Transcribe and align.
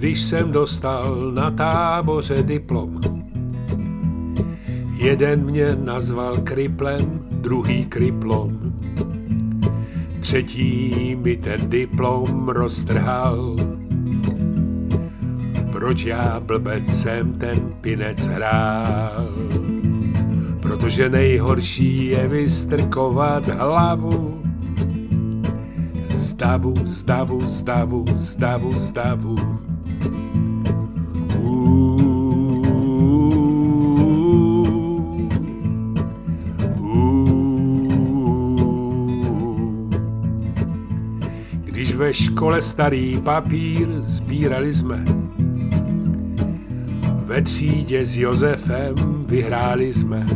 když 0.00 0.20
jsem 0.20 0.52
dostal 0.52 1.30
na 1.34 1.50
táboře 1.50 2.42
diplom. 2.42 3.00
Jeden 4.96 5.44
mě 5.44 5.76
nazval 5.76 6.36
kriplem, 6.36 7.20
druhý 7.30 7.84
kriplom. 7.84 8.72
Třetí 10.20 11.16
mi 11.20 11.36
ten 11.36 11.70
diplom 11.70 12.48
roztrhal. 12.48 13.56
Proč 15.72 16.02
já 16.04 16.40
blbec 16.40 16.86
jsem 16.86 17.32
ten 17.32 17.60
pinec 17.80 18.26
hrál? 18.26 19.34
Protože 20.62 21.08
nejhorší 21.08 22.06
je 22.06 22.28
vystrkovat 22.28 23.48
hlavu. 23.48 24.42
Zdavu, 26.10 26.74
zdavu, 26.84 27.40
zdavu, 27.40 28.04
zdavu, 28.14 28.72
zdavu. 28.72 29.69
Když 41.64 41.94
ve 41.94 42.14
škole 42.14 42.62
starý 42.62 43.20
papír 43.24 43.88
sbírali 44.00 44.74
jsme, 44.74 45.04
ve 47.24 47.42
třídě 47.42 48.06
s 48.06 48.16
Josefem 48.16 48.94
vyhráli 49.28 49.94
jsme. 49.94 50.26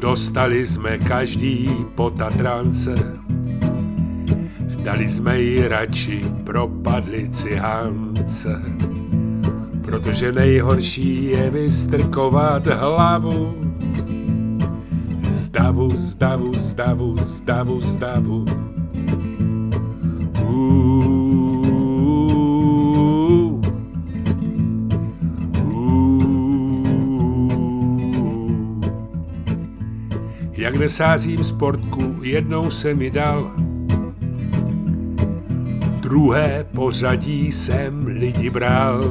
Dostali 0.00 0.66
jsme 0.66 0.98
každý 0.98 1.70
po 1.94 2.10
Tatrance, 2.10 3.23
dali 4.84 5.10
jsme 5.10 5.40
ji 5.40 5.68
radši 5.68 6.20
propadli 6.44 7.28
cihance. 7.28 8.62
Protože 9.82 10.32
nejhorší 10.32 11.24
je 11.24 11.50
vystrkovat 11.50 12.66
hlavu. 12.66 13.54
Zdavu, 15.28 15.90
zdavu, 15.96 16.54
zdavu, 16.54 17.16
zdavu, 17.16 17.80
zdavu. 17.80 18.44
Jak 30.52 30.76
nesázím 30.76 31.44
sportku, 31.44 32.14
jednou 32.22 32.70
se 32.70 32.94
mi 32.94 33.10
dal. 33.10 33.73
Druhé 36.14 36.66
pořadí 36.74 37.52
jsem 37.52 38.06
lidi 38.06 38.50
bral. 38.50 39.02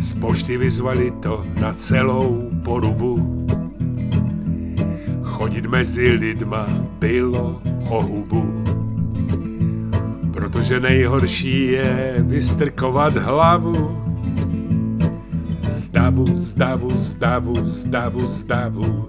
Z 0.00 0.14
pošty 0.14 0.56
vyzvali 0.56 1.10
to 1.10 1.44
na 1.60 1.72
celou 1.72 2.50
porubu. 2.64 3.44
Chodit 5.22 5.66
mezi 5.66 6.10
lidma 6.10 6.66
bylo 6.98 7.62
o 7.88 8.02
hubu. 8.02 8.64
Protože 10.32 10.80
nejhorší 10.80 11.66
je 11.66 12.16
vystrkovat 12.18 13.16
hlavu. 13.16 14.04
Zdavu, 15.62 16.26
zdavu, 16.36 16.90
zdavu, 16.90 17.54
zdavu, 17.64 18.26
zdavu. 18.26 19.08